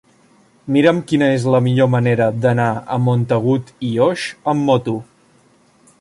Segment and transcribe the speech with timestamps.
[0.75, 5.01] Mira'm quina és la millor manera d'anar a Montagut i Oix amb moto.